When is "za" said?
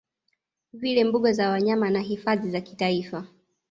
1.33-1.49, 2.51-2.61